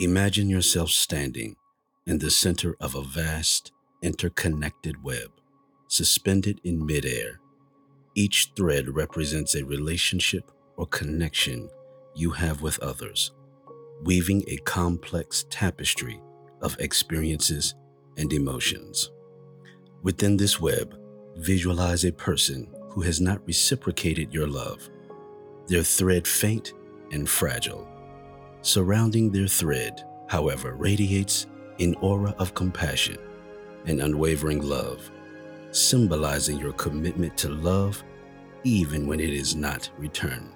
Imagine 0.00 0.50
yourself 0.50 0.90
standing 0.90 1.54
in 2.04 2.18
the 2.18 2.30
center 2.30 2.74
of 2.80 2.96
a 2.96 3.02
vast, 3.02 3.70
interconnected 4.02 5.04
web, 5.04 5.30
suspended 5.86 6.60
in 6.64 6.84
midair. 6.84 7.38
Each 8.16 8.50
thread 8.56 8.88
represents 8.88 9.54
a 9.54 9.64
relationship 9.64 10.50
or 10.76 10.86
connection 10.86 11.70
you 12.16 12.32
have 12.32 12.60
with 12.60 12.80
others, 12.80 13.30
weaving 14.02 14.42
a 14.48 14.56
complex 14.64 15.44
tapestry 15.48 16.20
of 16.60 16.76
experiences 16.80 17.76
and 18.16 18.32
emotions. 18.32 19.12
Within 20.02 20.36
this 20.36 20.60
web, 20.60 20.98
visualize 21.36 22.04
a 22.04 22.10
person 22.10 22.66
who 22.88 23.02
has 23.02 23.20
not 23.20 23.46
reciprocated 23.46 24.34
your 24.34 24.48
love, 24.48 24.88
their 25.68 25.84
thread 25.84 26.26
faint 26.26 26.72
and 27.12 27.28
fragile. 27.28 27.93
Surrounding 28.64 29.30
their 29.30 29.46
thread, 29.46 30.04
however, 30.26 30.74
radiates 30.74 31.46
an 31.80 31.94
aura 31.96 32.34
of 32.38 32.54
compassion 32.54 33.18
and 33.84 34.00
unwavering 34.00 34.62
love, 34.62 35.10
symbolizing 35.70 36.58
your 36.58 36.72
commitment 36.72 37.36
to 37.36 37.50
love 37.50 38.02
even 38.62 39.06
when 39.06 39.20
it 39.20 39.28
is 39.28 39.54
not 39.54 39.90
returned. 39.98 40.54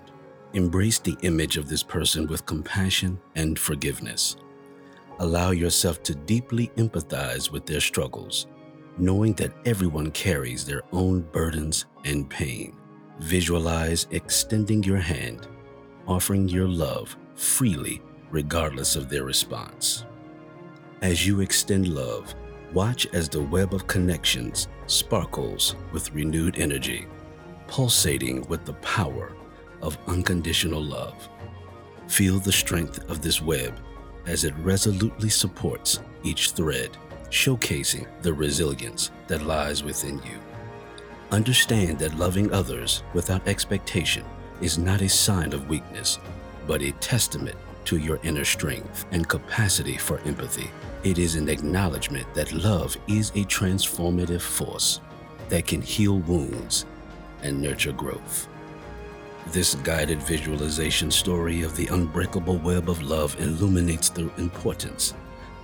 Embrace 0.54 0.98
the 0.98 1.18
image 1.20 1.58
of 1.58 1.68
this 1.68 1.82
person 1.82 2.26
with 2.26 2.46
compassion 2.46 3.20
and 3.34 3.58
forgiveness. 3.58 4.36
Allow 5.18 5.50
yourself 5.50 6.02
to 6.04 6.14
deeply 6.14 6.68
empathize 6.78 7.52
with 7.52 7.66
their 7.66 7.80
struggles, 7.80 8.46
knowing 8.96 9.34
that 9.34 9.52
everyone 9.66 10.12
carries 10.12 10.64
their 10.64 10.80
own 10.92 11.20
burdens 11.30 11.84
and 12.06 12.30
pain. 12.30 12.74
Visualize 13.18 14.06
extending 14.12 14.82
your 14.82 14.96
hand, 14.96 15.46
offering 16.06 16.48
your 16.48 16.68
love 16.68 17.14
freely, 17.38 18.02
regardless 18.30 18.96
of 18.96 19.08
their 19.08 19.22
response. 19.22 20.04
As 21.02 21.24
you 21.24 21.40
extend 21.40 21.86
love, 21.86 22.34
watch 22.72 23.06
as 23.12 23.28
the 23.28 23.40
web 23.40 23.72
of 23.72 23.86
connections 23.86 24.66
sparkles 24.88 25.76
with 25.92 26.12
renewed 26.12 26.58
energy, 26.58 27.06
pulsating 27.68 28.42
with 28.48 28.64
the 28.64 28.72
power 28.74 29.32
of 29.82 29.96
unconditional 30.08 30.82
love. 30.82 31.28
Feel 32.08 32.40
the 32.40 32.50
strength 32.50 33.08
of 33.08 33.22
this 33.22 33.40
web 33.40 33.78
as 34.26 34.42
it 34.42 34.54
resolutely 34.58 35.28
supports 35.28 36.00
each 36.24 36.50
thread, 36.50 36.90
showcasing 37.30 38.06
the 38.22 38.32
resilience 38.32 39.12
that 39.28 39.42
lies 39.42 39.84
within 39.84 40.16
you. 40.18 40.40
Understand 41.30 42.00
that 42.00 42.18
loving 42.18 42.52
others 42.52 43.04
without 43.14 43.46
expectation 43.46 44.24
is 44.60 44.76
not 44.76 45.02
a 45.02 45.08
sign 45.08 45.52
of 45.52 45.68
weakness, 45.68 46.18
but 46.68 46.82
a 46.82 46.92
testament 47.00 47.56
to 47.86 47.96
your 47.96 48.20
inner 48.22 48.44
strength 48.44 49.06
and 49.10 49.28
capacity 49.28 49.96
for 49.96 50.20
empathy. 50.20 50.70
It 51.02 51.18
is 51.18 51.34
an 51.34 51.48
acknowledgement 51.48 52.32
that 52.34 52.52
love 52.52 52.96
is 53.08 53.30
a 53.30 53.44
transformative 53.46 54.42
force 54.42 55.00
that 55.48 55.66
can 55.66 55.80
heal 55.80 56.18
wounds 56.18 56.84
and 57.42 57.60
nurture 57.60 57.92
growth. 57.92 58.48
This 59.46 59.76
guided 59.76 60.22
visualization 60.22 61.10
story 61.10 61.62
of 61.62 61.74
the 61.74 61.86
unbreakable 61.86 62.58
web 62.58 62.90
of 62.90 63.02
love 63.02 63.34
illuminates 63.40 64.10
the 64.10 64.30
importance 64.36 65.14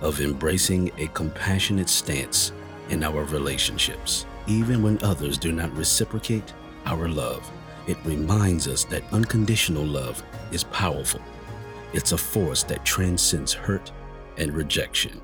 of 0.01 0.19
embracing 0.19 0.91
a 0.97 1.05
compassionate 1.07 1.89
stance 1.89 2.51
in 2.89 3.03
our 3.03 3.25
relationships. 3.25 4.25
Even 4.47 4.81
when 4.81 4.97
others 5.03 5.37
do 5.37 5.51
not 5.51 5.71
reciprocate 5.75 6.53
our 6.87 7.07
love, 7.07 7.47
it 7.87 7.97
reminds 8.03 8.67
us 8.67 8.83
that 8.85 9.03
unconditional 9.13 9.85
love 9.85 10.23
is 10.51 10.63
powerful. 10.65 11.21
It's 11.93 12.11
a 12.11 12.17
force 12.17 12.63
that 12.63 12.85
transcends 12.85 13.53
hurt 13.53 13.91
and 14.37 14.51
rejection. 14.53 15.21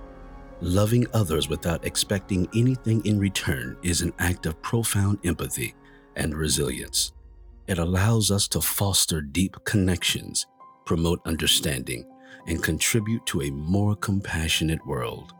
Loving 0.62 1.08
others 1.14 1.50
without 1.50 1.86
expecting 1.86 2.48
anything 2.56 3.04
in 3.06 3.20
return 3.20 3.78
is 3.82 4.02
an 4.02 4.14
act 4.20 4.46
of 4.46 4.62
profound 4.62 5.20
empathy 5.24 5.74
and 6.16 6.36
resilience. 6.36 7.14
It 7.68 7.80
allows 7.80 8.32
us 8.32 8.48
to 8.50 8.62
foster 8.62 9.22
deep 9.22 9.58
connections, 9.64 10.46
promote 10.86 11.22
understanding, 11.26 12.06
and 12.48 12.62
contribute 12.62 13.26
to 13.28 13.42
a 13.42 13.52
more 13.52 13.96
compassionate 13.96 14.86
world. 14.86 15.34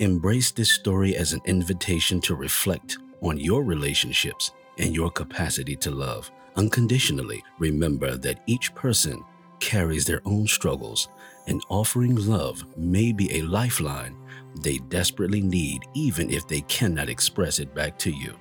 Embrace 0.00 0.50
this 0.50 0.72
story 0.72 1.14
as 1.16 1.32
an 1.32 1.40
invitation 1.44 2.20
to 2.22 2.34
reflect 2.34 2.98
on 3.22 3.38
your 3.38 3.62
relationships 3.62 4.52
and 4.78 4.94
your 4.94 5.10
capacity 5.10 5.76
to 5.76 5.90
love. 5.90 6.30
Unconditionally, 6.56 7.42
remember 7.58 8.16
that 8.16 8.40
each 8.46 8.74
person 8.74 9.22
carries 9.60 10.04
their 10.04 10.20
own 10.24 10.46
struggles, 10.46 11.08
and 11.46 11.62
offering 11.68 12.14
love 12.14 12.64
may 12.76 13.12
be 13.12 13.38
a 13.38 13.42
lifeline 13.42 14.16
they 14.62 14.78
desperately 14.88 15.40
need, 15.40 15.82
even 15.94 16.30
if 16.30 16.46
they 16.46 16.60
cannot 16.62 17.08
express 17.08 17.58
it 17.58 17.74
back 17.74 17.98
to 17.98 18.10
you. 18.10 18.34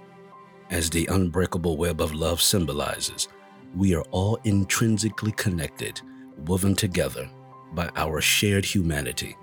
As 0.69 0.89
the 0.89 1.07
unbreakable 1.07 1.77
web 1.77 2.01
of 2.01 2.13
love 2.13 2.41
symbolizes, 2.41 3.27
we 3.75 3.95
are 3.95 4.05
all 4.11 4.37
intrinsically 4.43 5.31
connected, 5.31 6.01
woven 6.45 6.75
together 6.75 7.29
by 7.73 7.89
our 7.95 8.21
shared 8.21 8.65
humanity. 8.65 9.35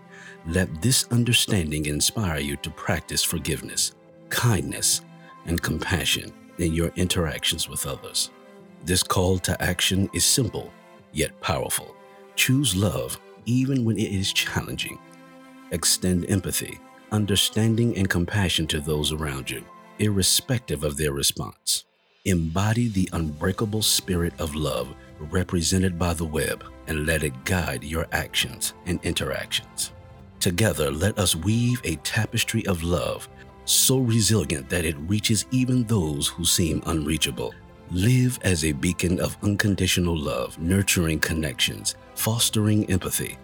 Let 0.47 0.81
this 0.81 1.07
understanding 1.11 1.87
inspire 1.87 2.39
you 2.39 2.57
to 2.59 2.71
practice 2.71 3.23
forgiveness, 3.23 3.95
kindness, 4.29 5.03
and 5.47 5.61
compassion 5.61 6.33
in 6.61 6.75
your 6.75 6.93
interactions 6.97 7.69
with 7.69 7.87
others. 7.87 8.31
This 8.85 9.03
call 9.03 9.39
to 9.41 9.63
action 9.63 10.09
is 10.13 10.25
simple 10.25 10.73
yet 11.13 11.39
powerful. 11.41 11.95
Choose 12.37 12.77
love 12.77 13.19
even 13.47 13.85
when 13.85 13.99
it 13.99 14.13
is 14.13 14.33
challenging. 14.33 14.99
Extend 15.73 16.29
empathy, 16.31 16.79
understanding, 17.11 17.97
and 17.97 18.09
compassion 18.09 18.67
to 18.69 18.81
those 18.81 19.13
around 19.13 19.51
you 19.51 19.65
irrespective 19.99 20.83
of 20.83 20.97
their 20.97 21.13
response. 21.13 21.85
Embody 22.25 22.89
the 22.89 23.09
unbreakable 23.13 23.83
spirit 23.83 24.33
of 24.41 24.55
love 24.55 24.95
represented 25.31 25.99
by 25.99 26.15
the 26.15 26.25
web 26.25 26.65
and 26.87 27.07
let 27.07 27.23
it 27.23 27.45
guide 27.45 27.85
your 27.85 28.07
actions 28.13 28.73
and 28.87 28.99
interactions. 29.03 29.93
Together, 30.39 30.91
let 30.91 31.19
us 31.19 31.37
weave 31.37 31.81
a 31.85 31.97
tapestry 31.97 32.67
of 32.67 32.83
love 32.83 33.29
so 33.71 33.99
resilient 33.99 34.69
that 34.69 34.85
it 34.85 34.97
reaches 35.07 35.47
even 35.53 35.85
those 35.85 36.27
who 36.27 36.45
seem 36.45 36.83
unreachable. 36.87 37.55
Live 37.93 38.39
as 38.43 38.65
a 38.65 38.73
beacon 38.73 39.21
of 39.21 39.37
unconditional 39.43 40.17
love, 40.17 40.59
nurturing 40.59 41.21
connections, 41.21 41.95
fostering 42.15 42.89
empathy, 42.91 43.39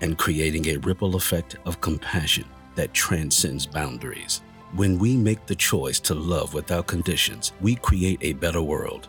and 0.00 0.18
creating 0.18 0.66
a 0.68 0.76
ripple 0.78 1.16
effect 1.16 1.56
of 1.66 1.80
compassion 1.80 2.44
that 2.74 2.94
transcends 2.94 3.66
boundaries. 3.66 4.42
When 4.74 4.98
we 4.98 5.16
make 5.16 5.46
the 5.46 5.54
choice 5.54 6.00
to 6.00 6.14
love 6.14 6.54
without 6.54 6.86
conditions, 6.86 7.52
we 7.60 7.74
create 7.74 8.18
a 8.22 8.32
better 8.34 8.62
world, 8.62 9.08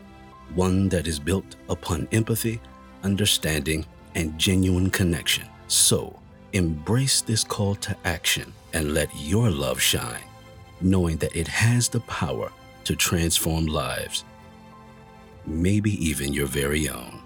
one 0.56 0.90
that 0.90 1.08
is 1.08 1.20
built 1.20 1.56
upon 1.70 2.08
empathy, 2.12 2.60
understanding, 3.04 3.86
and 4.16 4.38
genuine 4.38 4.90
connection. 4.90 5.48
So, 5.68 6.20
embrace 6.54 7.22
this 7.22 7.44
call 7.44 7.76
to 7.76 7.96
action 8.06 8.54
and 8.74 8.94
let 8.94 9.10
your 9.16 9.50
love 9.50 9.82
shine, 9.82 10.24
knowing 10.82 11.18
that 11.18 11.36
it 11.36 11.48
has 11.48 11.90
the 11.90 12.00
power 12.02 12.52
to 12.84 12.96
transform 12.96 13.66
lives, 13.66 14.26
maybe 15.46 15.92
even 16.06 16.34
your 16.34 16.48
very 16.48 16.90
own. 16.90 17.22